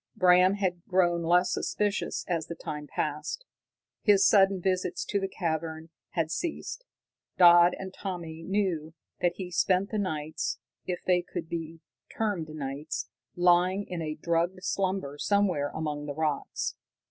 [0.15, 3.45] Bram had grown less suspicious as the time passed.
[4.01, 6.85] His sudden visits to the cavern had ceased.
[7.37, 11.81] Dodd and Tommy knew that he spent the nights if they could be
[12.17, 16.73] termed nights lying in a drugged slumber somewhere among the rocks.